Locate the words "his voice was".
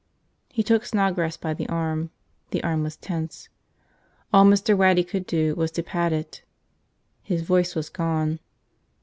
7.21-7.89